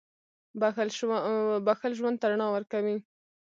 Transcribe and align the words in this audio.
•بښل 1.71 1.91
ژوند 1.99 2.17
ته 2.21 2.25
رڼا 2.31 2.47
ورکوي. 2.51 2.97